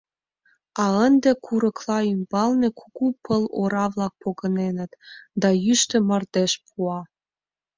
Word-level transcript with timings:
а 0.83 0.85
ынде 1.05 1.31
курыкла 1.45 1.97
ӱмбалне 2.13 2.69
кугу 2.79 3.05
пыл 3.23 3.43
ора-влак 3.61 4.13
погыненыт, 4.21 4.91
да 5.41 5.49
йӱштӧ 5.63 5.97
мардеж 6.07 6.51
пуа. 6.65 6.99